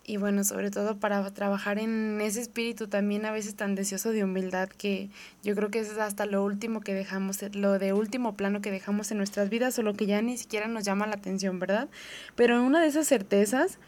Y 0.07 0.17
bueno, 0.17 0.43
sobre 0.43 0.69
todo 0.69 0.97
para 0.97 1.27
trabajar 1.31 1.79
en 1.79 2.21
ese 2.21 2.39
espíritu 2.39 2.87
también 2.87 3.25
a 3.25 3.31
veces 3.31 3.55
tan 3.55 3.73
deseoso 3.73 4.11
de 4.11 4.23
humildad 4.23 4.69
que 4.69 5.09
yo 5.41 5.55
creo 5.55 5.71
que 5.71 5.79
es 5.79 5.97
hasta 5.97 6.27
lo 6.27 6.43
último 6.43 6.81
que 6.81 6.93
dejamos, 6.93 7.39
lo 7.55 7.79
de 7.79 7.91
último 7.91 8.35
plano 8.35 8.61
que 8.61 8.69
dejamos 8.69 9.09
en 9.09 9.17
nuestras 9.17 9.49
vidas 9.49 9.79
o 9.79 9.81
lo 9.81 9.95
que 9.95 10.05
ya 10.05 10.21
ni 10.21 10.37
siquiera 10.37 10.67
nos 10.67 10.83
llama 10.83 11.07
la 11.07 11.15
atención, 11.15 11.59
¿verdad? 11.59 11.89
Pero 12.35 12.63
una 12.63 12.81
de 12.81 12.87
esas 12.87 13.07
certezas 13.07 13.79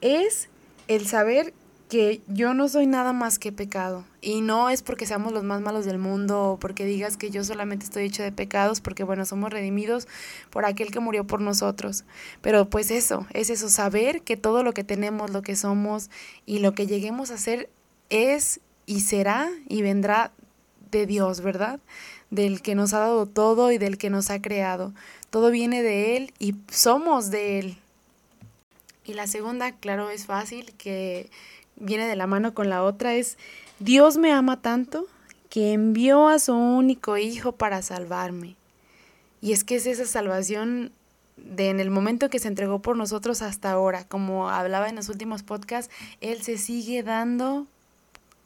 es 0.00 0.48
el 0.88 1.06
saber 1.06 1.52
que 1.88 2.20
yo 2.26 2.52
no 2.52 2.68
soy 2.68 2.86
nada 2.86 3.12
más 3.12 3.38
que 3.38 3.52
pecado. 3.52 4.04
Y 4.20 4.40
no 4.40 4.70
es 4.70 4.82
porque 4.82 5.06
seamos 5.06 5.32
los 5.32 5.44
más 5.44 5.60
malos 5.60 5.84
del 5.84 5.98
mundo 5.98 6.42
o 6.42 6.58
porque 6.58 6.84
digas 6.84 7.16
que 7.16 7.30
yo 7.30 7.44
solamente 7.44 7.84
estoy 7.84 8.04
hecho 8.04 8.22
de 8.22 8.32
pecados, 8.32 8.80
porque 8.80 9.04
bueno, 9.04 9.24
somos 9.24 9.50
redimidos 9.50 10.08
por 10.50 10.64
aquel 10.64 10.90
que 10.90 11.00
murió 11.00 11.26
por 11.26 11.40
nosotros. 11.40 12.04
Pero 12.40 12.68
pues 12.68 12.90
eso, 12.90 13.26
es 13.32 13.50
eso, 13.50 13.68
saber 13.68 14.22
que 14.22 14.36
todo 14.36 14.62
lo 14.62 14.72
que 14.72 14.84
tenemos, 14.84 15.30
lo 15.30 15.42
que 15.42 15.54
somos 15.54 16.10
y 16.44 16.58
lo 16.58 16.74
que 16.74 16.86
lleguemos 16.86 17.30
a 17.30 17.38
ser 17.38 17.70
es 18.10 18.60
y 18.86 19.00
será 19.00 19.48
y 19.68 19.82
vendrá 19.82 20.32
de 20.90 21.06
Dios, 21.06 21.40
¿verdad? 21.40 21.78
Del 22.30 22.62
que 22.62 22.74
nos 22.74 22.94
ha 22.94 23.00
dado 23.00 23.26
todo 23.26 23.70
y 23.70 23.78
del 23.78 23.96
que 23.96 24.10
nos 24.10 24.30
ha 24.30 24.42
creado. 24.42 24.92
Todo 25.30 25.50
viene 25.50 25.82
de 25.82 26.16
Él 26.16 26.32
y 26.38 26.56
somos 26.68 27.30
de 27.30 27.58
Él. 27.60 27.78
Y 29.04 29.14
la 29.14 29.28
segunda, 29.28 29.70
claro, 29.70 30.10
es 30.10 30.26
fácil, 30.26 30.72
que 30.78 31.30
viene 31.76 32.06
de 32.06 32.16
la 32.16 32.26
mano 32.26 32.54
con 32.54 32.68
la 32.68 32.82
otra, 32.82 33.14
es 33.14 33.38
Dios 33.78 34.16
me 34.16 34.32
ama 34.32 34.60
tanto 34.60 35.06
que 35.50 35.72
envió 35.72 36.28
a 36.28 36.38
su 36.38 36.54
único 36.54 37.16
hijo 37.16 37.52
para 37.52 37.82
salvarme. 37.82 38.56
Y 39.40 39.52
es 39.52 39.64
que 39.64 39.76
es 39.76 39.86
esa 39.86 40.06
salvación 40.06 40.92
de 41.36 41.68
en 41.68 41.80
el 41.80 41.90
momento 41.90 42.30
que 42.30 42.38
se 42.38 42.48
entregó 42.48 42.80
por 42.80 42.96
nosotros 42.96 43.42
hasta 43.42 43.70
ahora, 43.70 44.04
como 44.04 44.48
hablaba 44.48 44.88
en 44.88 44.96
los 44.96 45.08
últimos 45.08 45.42
podcasts, 45.42 45.94
Él 46.20 46.42
se 46.42 46.58
sigue 46.58 47.02
dando 47.02 47.66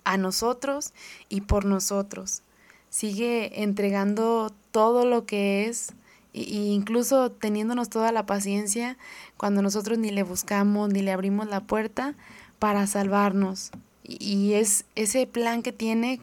a 0.05 0.17
nosotros 0.17 0.93
y 1.29 1.43
por 1.43 1.65
nosotros. 1.65 2.43
Sigue 2.89 3.63
entregando 3.63 4.53
todo 4.73 5.05
lo 5.05 5.25
que 5.25 5.69
es 5.69 5.93
e 6.33 6.43
incluso 6.43 7.31
teniéndonos 7.31 7.91
toda 7.91 8.13
la 8.13 8.25
paciencia 8.25 8.97
cuando 9.37 9.63
nosotros 9.63 9.99
ni 9.99 10.11
le 10.11 10.23
buscamos 10.23 10.89
ni 10.89 11.03
le 11.03 11.11
abrimos 11.11 11.49
la 11.49 11.61
puerta 11.61 12.15
para 12.61 12.87
salvarnos. 12.87 13.73
Y 14.05 14.55
es 14.55 14.85
ese 14.95 15.27
plan 15.27 15.63
que 15.63 15.73
tiene 15.73 16.21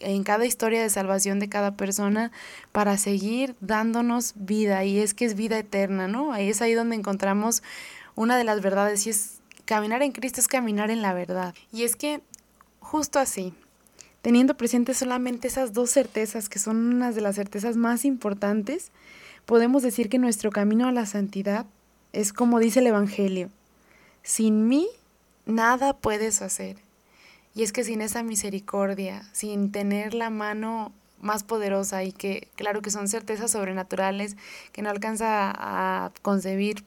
en 0.00 0.24
cada 0.24 0.46
historia 0.46 0.82
de 0.82 0.90
salvación 0.90 1.38
de 1.38 1.48
cada 1.48 1.72
persona 1.76 2.32
para 2.72 2.96
seguir 2.96 3.54
dándonos 3.60 4.32
vida. 4.36 4.84
Y 4.84 4.98
es 4.98 5.12
que 5.12 5.26
es 5.26 5.34
vida 5.34 5.58
eterna, 5.58 6.08
¿no? 6.08 6.32
Ahí 6.32 6.48
es 6.48 6.62
ahí 6.62 6.72
donde 6.72 6.96
encontramos 6.96 7.62
una 8.14 8.38
de 8.38 8.44
las 8.44 8.62
verdades. 8.62 9.06
Y 9.06 9.10
es 9.10 9.40
caminar 9.64 10.02
en 10.02 10.12
Cristo 10.12 10.40
es 10.40 10.48
caminar 10.48 10.90
en 10.90 11.02
la 11.02 11.12
verdad. 11.12 11.54
Y 11.72 11.84
es 11.84 11.96
que 11.96 12.20
justo 12.80 13.18
así, 13.18 13.54
teniendo 14.22 14.56
presente 14.56 14.94
solamente 14.94 15.48
esas 15.48 15.72
dos 15.72 15.90
certezas 15.90 16.48
que 16.48 16.58
son 16.58 16.76
unas 16.76 17.14
de 17.14 17.20
las 17.20 17.36
certezas 17.36 17.76
más 17.76 18.04
importantes, 18.04 18.90
podemos 19.46 19.82
decir 19.82 20.08
que 20.08 20.18
nuestro 20.18 20.50
camino 20.50 20.88
a 20.88 20.92
la 20.92 21.06
santidad 21.06 21.66
es 22.12 22.32
como 22.32 22.58
dice 22.58 22.80
el 22.80 22.88
Evangelio. 22.88 23.48
Sin 24.22 24.68
mí 24.68 24.88
nada 25.46 25.94
puedes 25.94 26.42
hacer. 26.42 26.76
Y 27.54 27.62
es 27.62 27.72
que 27.72 27.84
sin 27.84 28.00
esa 28.00 28.22
misericordia, 28.22 29.28
sin 29.32 29.72
tener 29.72 30.14
la 30.14 30.30
mano 30.30 30.92
más 31.20 31.42
poderosa 31.42 32.04
y 32.04 32.12
que 32.12 32.48
claro 32.56 32.82
que 32.82 32.90
son 32.90 33.08
certezas 33.08 33.50
sobrenaturales 33.50 34.36
que 34.72 34.82
no 34.82 34.90
alcanza 34.90 35.52
a 35.54 36.12
concebir 36.22 36.84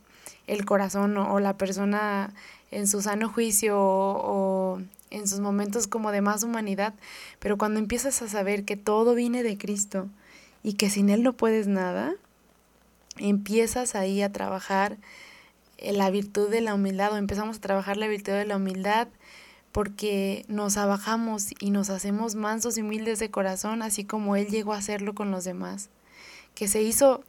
el 0.48 0.66
corazón 0.66 1.18
o, 1.18 1.40
la 1.40 1.58
persona 1.58 2.34
en 2.72 2.88
su 2.88 3.02
sano 3.02 3.30
juicio 3.30 3.78
o, 3.80 4.82
en 5.12 5.28
sus 5.28 5.40
momentos 5.40 5.88
como 5.88 6.12
de 6.12 6.22
más 6.22 6.44
humanidad, 6.44 6.94
pero 7.40 7.58
cuando 7.58 7.80
empiezas 7.80 8.22
a 8.24 8.28
saber 8.28 8.66
que 8.66 8.76
todo 8.76 9.14
viene 9.14 9.44
de 9.44 9.60
Cristo 9.60 10.08
y 10.64 10.74
que 10.74 10.90
sin 10.90 11.10
Él 11.10 11.22
no 11.22 11.34
puedes 11.34 11.68
nada, 11.68 12.16
empiezas 13.18 13.94
ahí 13.94 14.24
a 14.24 14.32
trabajar 14.32 14.98
la 15.92 16.10
virtud 16.10 16.50
de 16.50 16.62
la 16.62 16.74
humildad 16.74 17.14
o 17.14 17.18
empezamos 17.18 17.58
a 17.58 17.62
trabajar 17.62 17.98
la 17.98 18.08
virtud 18.08 18.34
de 18.34 18.46
la 18.46 18.58
humildad 18.58 19.08
porque 19.72 20.46
nos 20.48 20.78
abajamos 20.78 21.48
y 21.60 21.72
nos 21.72 21.90
hacemos 21.90 22.36
mansos 22.36 22.78
y 22.78 22.82
humildes 22.82 23.20
de 23.20 23.32
corazón, 23.32 23.82
así 23.82 24.06
como 24.06 24.36
Él 24.36 24.48
llegó 24.48 24.74
a 24.74 24.78
hacerlo 24.78 25.16
con 25.16 25.32
los 25.32 25.44
demás, 25.44 25.90
que 26.54 26.68
se 26.68 26.84
hizo 26.84 27.24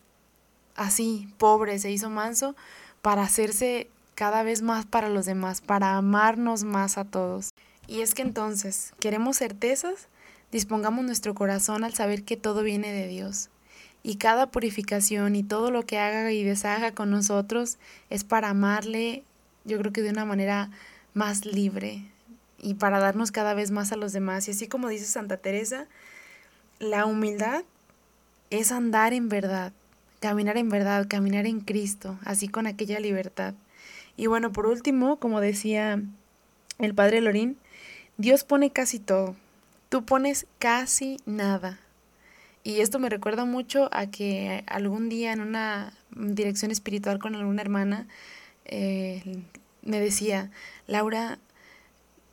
así, 0.76 1.28
pobre, 1.38 1.78
se 1.78 1.90
hizo 1.90 2.10
manso 2.10 2.54
para 3.00 3.22
hacerse 3.22 3.88
cada 4.14 4.42
vez 4.42 4.62
más 4.62 4.84
para 4.84 5.08
los 5.08 5.26
demás, 5.26 5.62
para 5.62 5.96
amarnos 5.96 6.64
más 6.64 6.98
a 6.98 7.04
todos. 7.04 7.50
Y 7.86 8.02
es 8.02 8.14
que 8.14 8.22
entonces, 8.22 8.92
¿queremos 9.00 9.38
certezas? 9.38 10.08
Dispongamos 10.52 11.04
nuestro 11.04 11.34
corazón 11.34 11.82
al 11.82 11.94
saber 11.94 12.24
que 12.24 12.36
todo 12.36 12.62
viene 12.62 12.92
de 12.92 13.08
Dios, 13.08 13.48
y 14.04 14.16
cada 14.16 14.50
purificación 14.50 15.34
y 15.34 15.42
todo 15.42 15.70
lo 15.70 15.84
que 15.86 15.98
haga 15.98 16.30
y 16.30 16.44
deshaga 16.44 16.92
con 16.92 17.10
nosotros 17.10 17.78
es 18.10 18.22
para 18.22 18.50
amarle, 18.50 19.24
yo 19.64 19.78
creo 19.78 19.92
que 19.92 20.02
de 20.02 20.10
una 20.10 20.26
manera 20.26 20.70
más 21.14 21.46
libre 21.46 22.04
y 22.60 22.74
para 22.74 23.00
darnos 23.00 23.32
cada 23.32 23.54
vez 23.54 23.70
más 23.70 23.92
a 23.92 23.96
los 23.96 24.12
demás. 24.12 24.46
Y 24.46 24.50
así 24.50 24.68
como 24.68 24.88
dice 24.88 25.06
Santa 25.06 25.38
Teresa, 25.38 25.86
la 26.80 27.06
humildad 27.06 27.64
es 28.50 28.72
andar 28.72 29.14
en 29.14 29.30
verdad, 29.30 29.72
caminar 30.20 30.58
en 30.58 30.68
verdad, 30.68 31.06
caminar 31.08 31.46
en 31.46 31.60
Cristo, 31.60 32.18
así 32.24 32.46
con 32.46 32.66
aquella 32.66 33.00
libertad. 33.00 33.54
Y 34.18 34.26
bueno, 34.26 34.52
por 34.52 34.66
último, 34.66 35.16
como 35.16 35.40
decía 35.40 36.02
el 36.78 36.94
padre 36.94 37.22
Lorín, 37.22 37.56
Dios 38.18 38.44
pone 38.44 38.70
casi 38.70 38.98
todo, 38.98 39.34
tú 39.88 40.04
pones 40.04 40.46
casi 40.58 41.16
nada. 41.24 41.80
Y 42.64 42.80
esto 42.80 42.98
me 42.98 43.10
recuerda 43.10 43.44
mucho 43.44 43.90
a 43.92 44.06
que 44.06 44.64
algún 44.66 45.10
día 45.10 45.32
en 45.34 45.42
una 45.42 45.92
dirección 46.16 46.70
espiritual 46.70 47.18
con 47.18 47.34
alguna 47.34 47.60
hermana 47.60 48.06
eh, 48.64 49.42
me 49.82 50.00
decía, 50.00 50.50
Laura, 50.86 51.38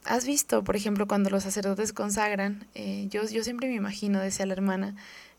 ¿has 0.05 0.25
visto, 0.25 0.63
por 0.63 0.77
ejemplo, 0.77 1.05
cuando 1.05 1.29
los 1.29 1.43
sacerdotes 1.43 1.91
consagran? 1.91 2.65
Eh, 2.75 3.07
yo, 3.09 3.27
yo 3.27 3.43
siempre 3.43 3.67
me 3.67 3.75
imagino, 3.75 4.21
decía 4.21 4.45
la 4.45 4.53
hermana, 4.53 4.95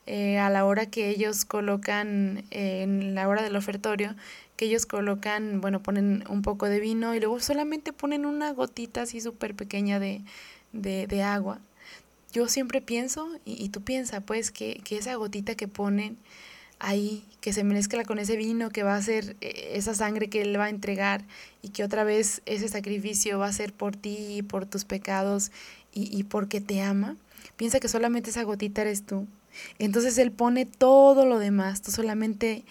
eh, 0.06 0.38
a 0.38 0.50
la 0.50 0.66
hora 0.66 0.84
que 0.84 1.08
ellos 1.08 1.46
colocan, 1.46 2.44
en 2.50 3.14
la 3.14 3.28
hora 3.28 3.42
del 3.42 3.56
ofertorio, 3.56 4.14
que 4.56 4.66
ellos 4.66 4.84
colocan, 4.84 5.62
bueno, 5.62 5.82
ponen 5.82 6.22
un 6.28 6.42
poco 6.42 6.68
de 6.68 6.80
vino 6.80 7.14
y 7.14 7.20
luego 7.20 7.40
solamente 7.40 7.94
ponen 7.94 8.26
una 8.26 8.52
gotita 8.52 9.02
así 9.02 9.22
súper 9.22 9.54
pequeña 9.54 9.98
de, 9.98 10.22
de 10.72 11.22
agua 11.22 11.60
yo 12.32 12.48
siempre 12.48 12.80
pienso, 12.80 13.28
y, 13.44 13.68
tú 13.68 13.82
piensas, 13.82 14.22
pues, 14.24 14.50
que, 14.50 14.80
que, 14.84 14.96
esa 14.96 15.14
gotita 15.16 15.54
que 15.54 15.68
ponen 15.68 16.16
ahí, 16.78 17.24
que 17.40 17.52
se 17.52 17.62
mezcla 17.62 18.04
con 18.04 18.18
ese 18.18 18.36
vino, 18.36 18.70
que 18.70 18.82
va 18.82 18.96
a 18.96 19.02
ser 19.02 19.36
eh, 19.40 19.72
esa 19.74 19.94
sangre 19.94 20.28
que 20.28 20.42
Él 20.42 20.58
va 20.58 20.64
a 20.64 20.70
entregar, 20.70 21.24
y 21.62 21.68
que 21.68 21.84
otra 21.84 22.04
vez 22.04 22.42
ese 22.46 22.68
sacrificio 22.68 23.38
va 23.38 23.46
a 23.46 23.52
ser 23.52 23.72
por 23.72 23.96
ti 23.96 24.38
y 24.38 24.42
por 24.42 24.66
tus 24.66 24.84
pecados 24.84 25.52
y, 25.92 26.16
y 26.16 26.24
porque 26.24 26.60
te 26.60 26.80
ama, 26.80 27.16
piensa 27.56 27.80
que 27.80 27.88
solamente 27.88 28.30
esa 28.30 28.42
gotita 28.42 28.82
eres 28.82 29.04
tú. 29.04 29.26
Entonces 29.78 30.16
Él 30.18 30.32
pone 30.32 30.66
todo 30.66 31.26
lo 31.26 31.38
demás, 31.38 31.82
tú 31.82 31.90
solamente 31.90 32.64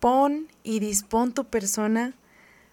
pon 0.00 0.48
y 0.62 0.80
dispón 0.80 1.32
tu 1.32 1.44
persona 1.44 2.14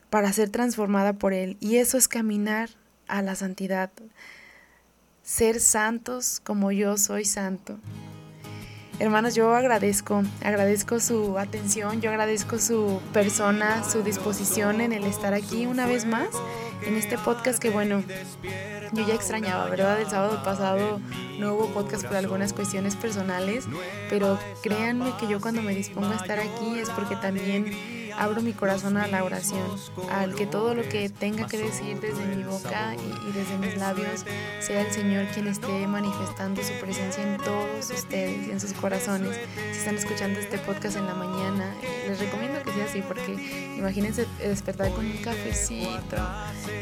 para 0.10 0.34
ser 0.34 0.50
transformada 0.50 1.14
por 1.14 1.34
Él. 1.34 1.58
Y 1.60 1.78
eso 1.78 1.98
es 1.98 2.08
caminar 2.08 2.70
a 3.08 3.22
la 3.22 3.36
santidad, 3.36 3.92
ser 5.24 5.60
santos 5.60 6.42
como 6.44 6.72
yo 6.72 6.98
soy 6.98 7.26
santo. 7.26 7.78
Hermanos, 9.00 9.34
yo 9.34 9.56
agradezco, 9.56 10.22
agradezco 10.44 11.00
su 11.00 11.40
atención, 11.40 12.02
yo 12.02 12.12
agradezco 12.12 12.60
su 12.60 13.02
persona, 13.14 13.84
su 13.84 14.04
disposición 14.04 14.80
en 14.80 14.94
el 14.94 15.06
estar 15.06 15.34
aquí 15.34 15.66
una 15.66 15.88
vez 15.88 16.06
más 16.06 16.30
en 16.84 16.96
este 16.96 17.18
podcast 17.18 17.60
que 17.60 17.70
bueno, 17.70 18.04
yo 18.94 19.08
ya 19.08 19.14
extrañaba, 19.14 19.70
¿verdad? 19.70 20.02
El 20.02 20.10
sábado 20.10 20.44
pasado 20.44 21.00
no 21.40 21.54
hubo 21.54 21.68
podcast 21.68 22.06
por 22.06 22.16
algunas 22.16 22.54
cuestiones 22.54 22.96
personales, 22.96 23.66
pero 24.10 24.38
créanme 24.62 25.14
que 25.20 25.28
yo 25.28 25.40
cuando 25.40 25.62
me 25.62 25.74
dispongo 25.74 26.08
a 26.08 26.16
estar 26.16 26.40
aquí 26.40 26.80
es 26.80 26.90
porque 26.90 27.16
también 27.16 27.74
abro 28.18 28.42
mi 28.42 28.54
corazón 28.54 28.98
a 28.98 29.08
la 29.08 29.24
oración, 29.24 29.68
al 30.12 30.36
que 30.36 30.46
todo 30.46 30.76
lo 30.76 30.84
que 30.84 31.10
tenga 31.10 31.48
que 31.48 31.58
decir 31.58 32.00
desde 32.00 32.24
mi 32.26 32.44
boca 32.44 32.96
y, 32.96 33.32
desde 33.32 33.58
mis 33.58 33.78
labios 33.78 34.26
sea 34.60 34.82
el 34.82 34.92
Señor 34.92 35.26
quien 35.34 35.48
esté 35.48 35.88
manifestando 35.88 36.62
su 36.64 36.74
presencia 36.82 37.24
en 37.24 37.38
todos 37.42 37.90
ustedes 37.90 38.48
y 38.48 38.52
en 38.52 38.60
sus 38.60 38.74
corazones. 38.74 39.38
Si 39.72 39.80
están 39.80 39.96
escuchando 39.96 40.40
este 40.40 40.58
podcast 40.60 40.98
en 40.98 41.08
la 41.08 41.16
mañana, 41.16 41.74
les 42.08 42.20
recomiendo 42.20 42.61
que 42.72 42.78
sea 42.78 42.86
así 42.86 43.02
porque 43.02 43.34
imagínense 43.78 44.28
despertar 44.40 44.92
con 44.92 45.06
un 45.06 45.18
cafecito 45.18 46.18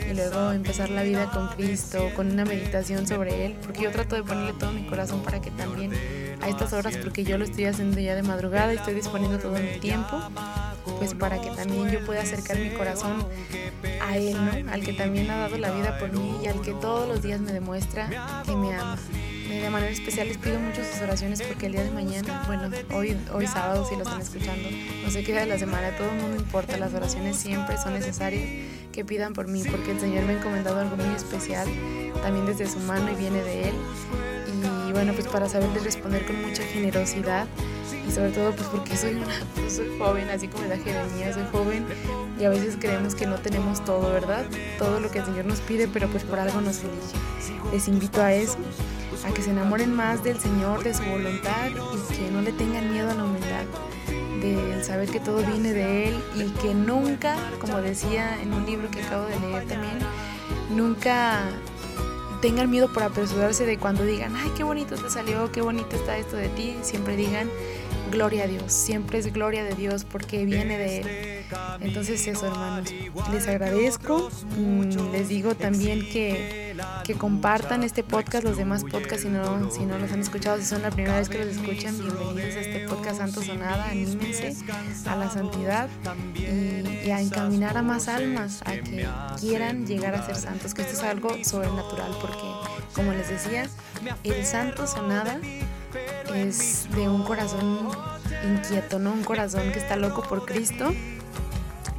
y 0.09 0.13
luego 0.13 0.51
empezar 0.51 0.89
la 0.89 1.03
vida 1.03 1.29
con 1.31 1.47
Cristo, 1.49 2.09
con 2.15 2.31
una 2.31 2.45
meditación 2.45 3.07
sobre 3.07 3.45
Él, 3.45 3.57
porque 3.61 3.83
yo 3.83 3.91
trato 3.91 4.15
de 4.15 4.23
ponerle 4.23 4.53
todo 4.53 4.71
mi 4.71 4.85
corazón 4.85 5.21
para 5.23 5.41
que 5.41 5.51
también 5.51 5.91
a 6.41 6.49
estas 6.49 6.73
horas, 6.73 6.97
porque 6.97 7.23
yo 7.23 7.37
lo 7.37 7.45
estoy 7.45 7.65
haciendo 7.65 7.99
ya 7.99 8.15
de 8.15 8.23
madrugada 8.23 8.73
y 8.73 8.77
estoy 8.77 8.95
disponiendo 8.95 9.39
todo 9.39 9.53
mi 9.53 9.79
tiempo, 9.79 10.21
pues 10.97 11.13
para 11.13 11.39
que 11.41 11.49
también 11.51 11.89
yo 11.89 12.05
pueda 12.05 12.21
acercar 12.21 12.57
mi 12.57 12.69
corazón 12.71 13.25
a 14.01 14.17
Él, 14.17 14.33
¿no? 14.33 14.71
Al 14.71 14.83
que 14.83 14.93
también 14.93 15.29
ha 15.29 15.37
dado 15.37 15.57
la 15.57 15.71
vida 15.71 15.97
por 15.99 16.11
mí 16.11 16.39
y 16.43 16.47
al 16.47 16.61
que 16.61 16.73
todos 16.73 17.07
los 17.07 17.21
días 17.21 17.39
me 17.39 17.51
demuestra 17.51 18.43
que 18.45 18.55
me 18.55 18.73
ama. 18.73 18.97
De 19.49 19.69
manera 19.71 19.91
especial 19.91 20.27
les 20.27 20.37
pido 20.37 20.59
mucho 20.59 20.83
sus 20.83 21.01
oraciones 21.01 21.41
porque 21.41 21.65
el 21.65 21.71
día 21.71 21.83
de 21.83 21.89
mañana, 21.89 22.43
bueno, 22.45 22.69
hoy, 22.93 23.17
hoy 23.33 23.47
sábado 23.47 23.83
si 23.83 23.95
lo 23.95 24.03
están 24.03 24.21
escuchando, 24.21 24.69
no 25.03 25.09
sé 25.09 25.23
qué 25.23 25.31
día 25.31 25.41
de 25.41 25.47
la 25.47 25.57
semana, 25.57 25.89
todo 25.97 26.07
el 26.11 26.21
mundo 26.21 26.37
importa, 26.37 26.77
las 26.77 26.93
oraciones 26.93 27.35
siempre 27.35 27.75
son 27.77 27.93
necesarias 27.93 28.47
que 28.91 29.03
pidan 29.03 29.33
por 29.33 29.47
mí 29.47 29.63
porque 29.63 29.91
el 29.91 29.99
Señor 29.99 30.25
me 30.25 30.33
ha 30.33 30.37
encomendado 30.37 30.79
algo 30.79 30.97
muy 30.97 31.15
especial, 31.15 31.67
también 32.21 32.45
desde 32.45 32.67
su 32.67 32.77
mano 32.81 33.11
y 33.11 33.15
viene 33.15 33.41
de 33.41 33.69
Él. 33.69 33.75
Y 34.87 34.91
bueno, 34.91 35.13
pues 35.13 35.27
para 35.27 35.49
saberles 35.49 35.83
responder 35.83 36.25
con 36.27 36.41
mucha 36.41 36.63
generosidad 36.63 37.47
y 38.07 38.11
sobre 38.11 38.31
todo 38.31 38.51
pues 38.55 38.67
porque 38.69 38.95
soy 38.95 39.15
una 39.15 39.33
pues, 39.55 39.73
soy 39.77 39.97
joven, 39.97 40.29
así 40.29 40.47
como 40.47 40.65
la 40.65 40.77
Jeremías, 40.77 41.35
soy 41.35 41.45
joven 41.51 41.85
y 42.39 42.45
a 42.45 42.49
veces 42.49 42.77
creemos 42.79 43.15
que 43.15 43.25
no 43.25 43.35
tenemos 43.37 43.83
todo, 43.83 44.11
¿verdad? 44.11 44.45
Todo 44.77 44.99
lo 44.99 45.09
que 45.09 45.19
el 45.19 45.25
Señor 45.25 45.45
nos 45.45 45.59
pide, 45.61 45.87
pero 45.87 46.07
pues 46.07 46.23
por 46.23 46.39
algo 46.39 46.61
nos 46.61 46.79
elige. 46.79 47.17
Les 47.71 47.87
invito 47.87 48.21
a 48.21 48.33
eso, 48.33 48.57
a 49.25 49.33
que 49.33 49.41
se 49.41 49.51
enamoren 49.51 49.93
más 49.93 50.23
del 50.23 50.39
Señor, 50.39 50.83
de 50.83 50.93
su 50.93 51.03
voluntad 51.03 51.69
y 51.69 52.15
que 52.15 52.31
no 52.31 52.41
le 52.41 52.51
tengan 52.51 52.91
miedo 52.91 53.09
a 53.11 53.13
la 53.13 53.25
humildad, 53.25 53.65
de 54.41 54.83
saber 54.83 55.09
que 55.09 55.19
todo 55.19 55.43
viene 55.43 55.73
de 55.73 56.09
Él 56.09 56.23
y 56.35 56.49
que 56.61 56.73
nunca, 56.73 57.35
como 57.59 57.81
decía 57.81 58.41
en 58.41 58.53
un 58.53 58.65
libro 58.65 58.89
que 58.89 59.01
acabo 59.01 59.25
de 59.25 59.39
leer 59.39 59.67
también, 59.67 59.99
nunca 60.69 61.41
tengan 62.41 62.69
miedo 62.69 62.91
por 62.91 63.03
apresurarse 63.03 63.65
de 63.65 63.77
cuando 63.77 64.05
digan, 64.05 64.35
ay, 64.35 64.51
qué 64.55 64.63
bonito 64.63 64.95
te 64.95 65.09
salió, 65.09 65.51
qué 65.51 65.61
bonito 65.61 65.95
está 65.95 66.17
esto 66.17 66.37
de 66.37 66.47
ti, 66.49 66.77
siempre 66.81 67.15
digan, 67.15 67.49
gloria 68.11 68.45
a 68.45 68.47
Dios, 68.47 68.71
siempre 68.71 69.19
es 69.19 69.31
gloria 69.31 69.63
de 69.63 69.75
Dios 69.75 70.05
porque 70.05 70.45
viene 70.45 70.77
de 70.77 70.97
Él. 70.99 71.45
Entonces 71.81 72.25
eso, 72.27 72.47
hermanos, 72.47 72.91
les 73.31 73.47
agradezco, 73.47 74.29
mm, 74.57 75.11
les 75.11 75.27
digo 75.27 75.55
también 75.55 76.07
que, 76.09 76.68
que 77.03 77.15
compartan 77.15 77.83
este 77.83 78.03
podcast, 78.03 78.43
los 78.43 78.57
demás 78.57 78.83
podcasts, 78.83 79.23
si 79.23 79.29
no, 79.29 79.71
si 79.71 79.85
no 79.85 79.97
los 79.97 80.11
han 80.11 80.19
escuchado, 80.19 80.57
si 80.57 80.65
son 80.65 80.81
la 80.81 80.91
primera 80.91 81.17
vez 81.17 81.29
que 81.29 81.43
los 81.43 81.55
escuchan, 81.55 81.97
bienvenidos 81.97 82.55
a 82.55 82.59
este 82.59 82.87
podcast 82.87 83.17
Santo 83.17 83.41
Sonada, 83.41 83.89
anímense 83.89 84.55
a 85.05 85.15
la 85.15 85.29
santidad 85.29 85.89
y, 86.35 87.09
a 87.09 87.21
encaminar 87.21 87.77
a 87.77 87.81
más 87.81 88.07
almas 88.07 88.61
a 88.65 88.73
que 88.73 89.07
quieran 89.39 89.87
llegar 89.87 90.15
a 90.15 90.25
ser 90.25 90.35
santos, 90.35 90.73
que 90.73 90.83
esto 90.83 90.93
es 90.93 91.03
algo 91.03 91.29
sobrenatural 91.43 92.11
porque, 92.21 92.43
como 92.93 93.13
les 93.13 93.29
decía, 93.29 93.67
el 94.23 94.45
Santo 94.45 94.85
Sonada 94.87 95.39
es 96.35 96.87
de 96.95 97.09
un 97.09 97.23
corazón 97.23 97.89
inquieto, 98.43 98.99
¿no? 98.99 99.11
Un 99.11 99.23
corazón 99.23 99.71
que 99.71 99.79
está 99.79 99.95
loco 99.95 100.21
por 100.21 100.45
Cristo 100.45 100.93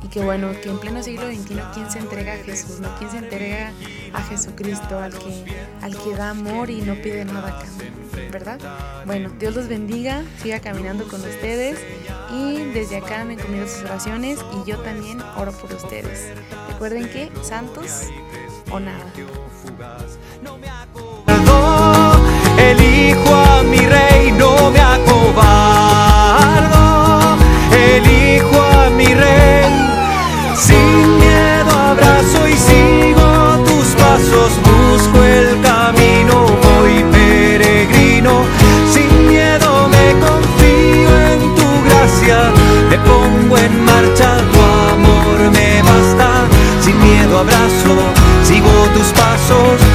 y 0.03 0.09
que 0.09 0.21
bueno, 0.21 0.53
que 0.63 0.71
en 0.71 0.79
pleno 0.79 1.03
siglo 1.03 1.27
XXI, 1.27 1.61
¿quién 1.75 1.91
se 1.91 1.99
entrega 1.99 2.35
a 2.35 2.37
Jesús? 2.37 2.81
¿No? 2.81 2.89
¿Quién 2.99 3.11
se 3.11 3.19
entrega 3.19 3.73
a 4.13 4.23
Jesucristo, 4.23 4.99
al 4.99 5.13
que, 5.13 5.45
al 5.83 5.97
que 5.97 6.15
da 6.15 6.31
amor 6.31 6.71
y 6.71 6.83
no 6.83 6.95
pide 6.95 7.25
nada 7.25 7.49
a 7.49 7.63
cambio, 7.63 7.91
¿verdad? 8.31 8.59
Bueno, 9.07 9.31
Dios 9.39 9.55
los 9.55 9.69
bendiga, 9.69 10.23
siga 10.43 10.61
caminando 10.61 11.07
con 11.09 11.21
ustedes 11.21 11.79
y 12.33 12.65
desde 12.73 12.97
acá 12.99 13.25
me 13.25 13.35
encomiendo 13.35 13.69
sus 13.69 13.83
oraciones 13.85 14.39
y 14.53 14.69
yo 14.69 14.79
también 14.81 15.21
oro 15.37 15.53
por 15.53 15.73
ustedes. 15.73 16.29
Recuerden 16.69 17.09
que 17.09 17.31
santos 17.43 18.05
o 18.71 18.81
nada. 18.81 19.05
Elijo 22.59 23.35
a 23.35 23.63
mi 23.63 23.79
rey, 23.79 24.33
no 24.33 24.71
me 24.71 24.81
acobardo. 24.81 25.27
Elijo 27.73 28.61
a 28.63 28.91
mi 28.91 29.07
rey. 29.07 29.40